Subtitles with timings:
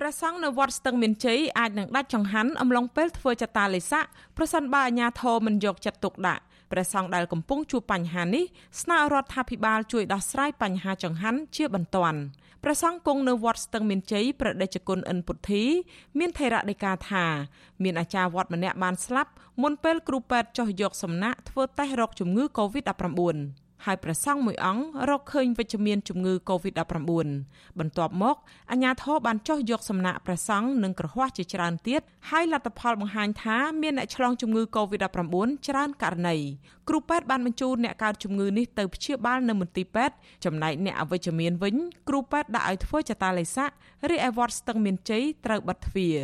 [0.00, 4.04] ព្រះសង្ឃនៅវត្តស្ទឹងមានជ័យអាចនឹងដាច់ចង្ហាន់អំឡុងពេលធ្វើចតាឡេស័ក
[4.36, 8.44] ប្រសិនបើអាជ្ញាធរមិនយកចិត្តទុកដាក់ព្រះសង្ឃដែលកំពុងជួបបញ្ហានេះ
[8.82, 12.20] ស្នើរដ្ឋាភិបាលជួយដោះស្រាយបញ្ហាចង្ហាន់ជាបន្ទាន់
[12.62, 15.62] ព្រះសង្ឃគង់នៅវត្តស្ទឹងមានជ័យប្រដេជគុណអិនពុទ្ធី
[16.18, 17.24] មានថេរដីកាថា
[17.82, 19.30] មានអាចារ្យវត្តម្នាក់បានស្លាប់
[19.62, 27.02] មុនពេលគ្រូពេទ្យចុះយកសំណាក់ធ្វើតេស្តរកជំងឺ Covid-19 ហើយព្រះសង្ឃមួយអង្គរកឃើញវិជ្ជមានជំងឺ Covid-19
[27.78, 28.36] បន្ទាប់មក
[28.70, 32.00] អាជ្ញាធរបានចុះយកសំណាក់ព្រះសង្ឃនិងគ្រហស្ថជាច្រើនទៀត
[32.30, 35.36] ហើយលទ្ធផលបង្ហាញថាមានអ្នកឆ្លងជំងឺ Covid-19
[35.68, 36.36] ច្រើនករណី
[36.88, 40.14] គ្រូពេទ្យបានបញ្ជូនអ្នកកើតជំងឺនេះទៅព្យាបាលនៅមន្ទីរពេទ្យ
[40.44, 41.74] ចំណែកអ្នកអវិជ្ជមានវិញ
[42.08, 43.70] គ្រូពេទ្យដាក់ឲ្យធ្វើចតាឡេស័ក
[44.10, 46.16] រីឯវត្តស្ទឹងមានជ័យត្រូវបិទទ្វារ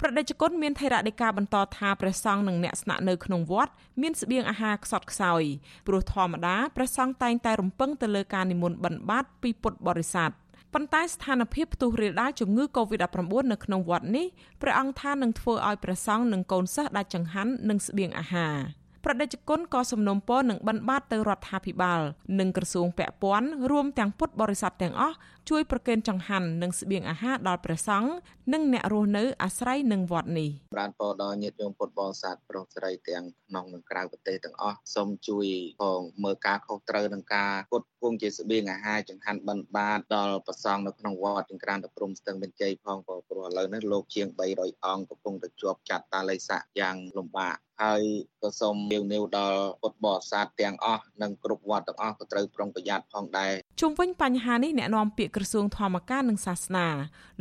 [0.00, 5.42] ប្រដេជគុណមានថេរដីកាបន្តថាព្រះសង្ឃនិងអ្នកស្នាក់នៅក្នុងវត្តមានស្បៀងអាហារខ្សត់ខ្សោយ
[5.86, 10.30] ព្រោះធម្មតាព្រះសង្ឃតែងតែរំពឹងទៅលើការនិមន្តបិណ្ឌបាតពីពុទ្ធបរិស័ទ
[10.74, 13.18] ប៉ុន្តែស្ថានភាពផ្ទុះរាលដាលជំងឺ Covid-19
[13.52, 14.26] នៅក្នុងវត្តនេះ
[14.62, 18.56] ព្រះអង្គថានឹងធ្វើឲ្យព្រះសង្ឃនិងកូនសិស្សដាច់ចង្ហាន់និងស្បៀងអាហារ
[19.04, 22.00] ប្រដេជគុណក៏សំណូមពរនឹងបិណ្ឌបាតទៅរដ្ឋាភិបាល
[22.40, 25.16] និងក្រសួងពាក់ព័ន្ធរួមទាំងពុទ្ធបរិស័ទទាំងអស់
[25.50, 28.10] ជួយប្រគេនចង្ហាន់និងស្បៀងអាហារដល់ព្រះសង្ឃ
[28.52, 35.46] និងអ្នករស់នៅអាស្រ័យនឹងវត្តនេះបានពរដល់ញាតិញោមពុទ្ធបរិស័ទប្រុសស្រីទាំងក្នុងនិងក្រៅប្រទេសទាំងអស់សូមជួយ
[35.82, 48.02] ផងមើលការខុសត្រូវនឹងការពុតគង់ជាស្បៀងអាហារចង្ហាន់បិណ្ឌបាតដល់ព្រះសង្ឃនៅក្នុងវត្តទាំងក្រានតព្រំស្ទឹងមានជ័យផងព្រោះឥឡូវនេះលោកជាង300អង្គកំពុងតែជាប់ចាត់តាល័យស័កយ៉ាងលំបាក ហើយ
[48.42, 56.86] ក៏សូមលាវនាវដល់ពុទ្ធបរិស័ទទាំងអស់និងគ្រប់វត្តទាំងអស់ក៏ត្រូវប្រុងប្រយ័ត្នផងដែរជុំវិញបញ្ហានេះអ្នកនាំពាក្យក្រសួងធម្មការនិងសាសនា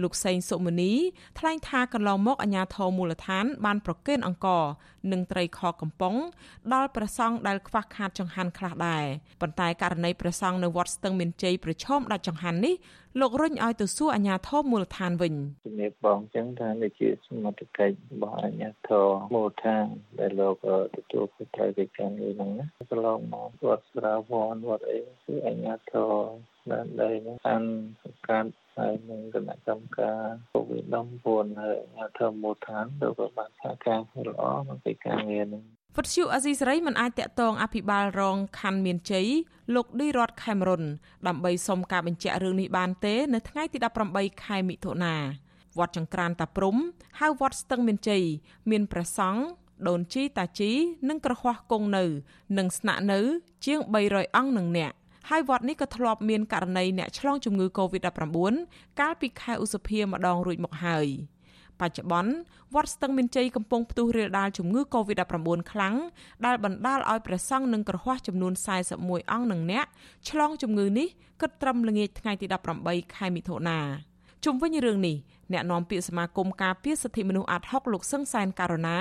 [0.02, 0.94] លោកសេងសុមនី
[1.40, 4.48] ថ្លែងថាកន្លងមកអាជ្ញាធរមូលដ្ឋាន បានប្រគេនអង្គ
[5.12, 6.16] និងត្រីខកំប៉ុង
[6.74, 9.06] ដល់ព្រះសង្ឃដែលខ្វះខាតចង្ហាន់ខ្លះដែរ
[9.42, 12.76] ប៉ុន្តែករណីព្រះសង្ឃនៅវត្តស្ទឹងមានជ័យប្រឈមដាច់ចង្ហាន់នេះ
[13.20, 15.34] លោករញឲ្យទៅសួរអាជ្ញាធរមូលដ្ឋានវិញ
[15.66, 19.86] ជំរាបបងចឹងថានេះជាសមត្ថកិច្ចរបស់អាជ្ញាធរមូលដ្ឋាន
[20.20, 20.56] ដែលលោក
[20.96, 26.12] ទទួលខុសត្រូវកិច្ចការនេះហ្នឹងណាកន្លងមកវត្តស្រាវនវត្តអីគឺអាជ្ញាធរ
[26.70, 27.64] បានដីហ្នឹងបាន
[28.04, 30.22] សង្កាត់ហើយនឹងគណៈកម្មការ
[30.54, 30.96] កូវីដ
[31.28, 35.64] 19ហើយអាជ្ញាធរមូលដ្ឋានទៅក៏បានសហការល្អក្នុងកិច្ចការងារនេះ
[35.96, 39.28] វត្តជូអាស៊ីសេរីមិនអាចតាក់ទងអភិបាលរងខណ្ឌមានជ័យ
[39.76, 40.84] លោកឌីរ៉តខេមរុន
[41.28, 43.78] ដើម្បីសុំការបញ្ជាក់រឿងនេះបានទេនៅថ្ងៃទី
[44.12, 45.16] 18ខែមិថុនា
[45.80, 46.76] វត្តចង្ក្រានតាព្រំ
[47.20, 48.24] ហៅវត្តស្ទឹងមានជ័យ
[48.72, 49.42] មានព្រះសង្ឃ
[49.88, 50.72] ដូនជីតាជី
[51.10, 52.04] និងក្រហោះគង់នៅ
[52.58, 53.20] និងស្នាក់នៅ
[53.66, 54.94] ជាង300អង្គនឹងអ្នក
[55.30, 58.54] ហើយវត្តនេះក៏ធ្លាប់មានករណីអ្នកឆ្លងជំងឺ Covid-19
[59.00, 61.08] កាលពីខែឧសភាម្ដងរួចមកហើយ
[61.80, 62.34] បច្ចុប្បន្ន
[62.76, 65.96] វត្តស្ទឹងមានជ័យកំពុងផ្ទុះរាលដាលជំងឺ Covid-19 ខ្លាំង
[66.46, 68.54] ដែលបណ្ដាលឲ្យព្រះសង្ឃនិងគ្រហស្ថចំនួន
[68.92, 69.86] 41អង្គនឹងអ្នក
[70.30, 71.08] ឆ្លងជំងឺនេះ
[71.42, 72.46] គិតត្រឹមល្ងាចថ្ងៃទី
[72.82, 73.80] 18ខែមិថុនា
[74.46, 75.18] ជុំវិញរឿងនេះ
[75.54, 78.98] អ្នកនាំពាក្យសមាគមការពារសិទ្ធិមនុស្សអាត់ហុកលោកសឹងសែនការណា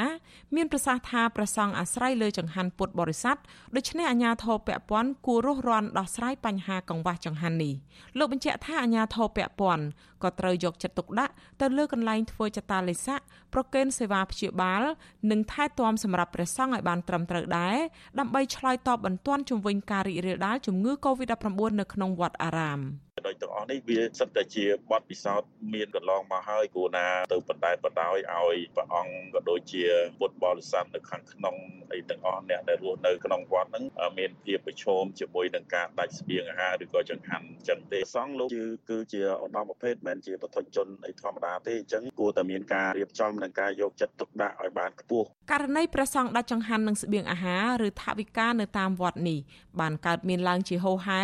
[0.54, 3.36] មានប្រសាសន៍ថាប្រសង់អាស្រ័យលើចង្ហាន់ពុទ្ធបរិស័ទ
[3.76, 7.74] ដូច្នេះអាជ្ញាធរពាក់ព័ន្ធគួររុះរាន់ដោះស្រាយបញ្ហាកង្វះចង្ហាន់នេះ
[8.18, 9.84] លោកបញ្ជាក់ថាអាជ្ញាធរពាក់ព័ន្ធ
[10.22, 13.20] ក៏ត្រូវយកចិត្តទុកដាក់ទៅលើកន្លែងធ្វើចតាលេស័ក
[13.54, 14.82] ប្រកេនសេវាព្យាបាល
[15.30, 17.76] និងថែទាំសម្រាប់ព្រះសង្ឃឲ្យបានត្រឹមត្រូវដែរ
[18.18, 21.48] ដើម្បីឆ្លើយតបបន្ទាន់ជំវិញការរីករាលដាលជំងឺ Covid-19
[21.80, 22.80] នៅក្នុងវត្តអារាម។
[23.26, 29.84] ដូចទាំងអស់នេះវាសិតតែជាបទពិសោធន៍មានកន្លងមកហើយគួរណាទៅបណ្ដែតបណ្ដោយឲ្យព្រះអង្គក៏ដូចជា
[30.20, 31.56] ពុទ្ធបរិស័ទនៅខាងក្នុង
[31.92, 33.84] អីទាំងអស់អ្នកដែលរស់នៅក្នុងវត្តហ្នឹង
[34.18, 49.38] មានភាពប្រឈមជាមួយនឹងការដាច់ស្បៀងអាហារឬក៏ចង្ហាន់ចឹងទេសង្ឃលោកគឺគឺជាឧត្តមប្រភេទមិនមែនជាបុថុជនអីធម្មតាទេអញ្ចឹងគួរតែមានការរៀបចំនិងការយកចិត្តទុកដាក់ឲ្យបានខ្ពស់ករណីព្រះសង្ឃដាច់ចង្ហាន់និងស្បៀងអាហារឬថវិកានៅតាមវត្តនេះ
[49.80, 51.22] បានកើតមានឡើងជាហូរហែ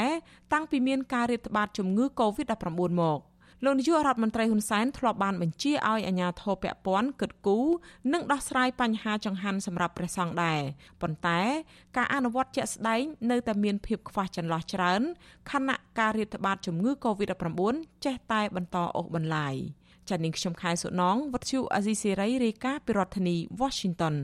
[0.52, 2.64] តាំងពីមានការរាតត្បាតជំងឺ Covid-19
[3.02, 3.20] មក
[3.64, 7.66] លោកនាយករដ្ឋមន្ត្រីហ៊ុនសែនធ្លាប់បានបញ្ជាឲ្យអាជ្ញាធរពាក់ព័ន្ធគិតគូរ
[8.12, 10.60] និងដោះស្រាយបញ្ហាចង្ហាន់សម្រាប់ព្រះសង្ឃដែរ
[11.00, 11.40] ប៉ុន្តែ
[11.96, 15.02] ការអនុវត្តជាក់ស្ដែងនៅតែមានភាពខ្វះចន្លោះច្រើន
[15.50, 17.60] ខណៈការរាតត្បាតជំងឺ Covid-19
[18.04, 19.54] ចេះតែបន្តអូសបន្លាយ
[20.08, 24.14] ចា៎នាងខ្ញុំខែសុណងវັດឈូអាស៊ីសេរីរាយការណ៍ពីរដ្ឋធានី Washington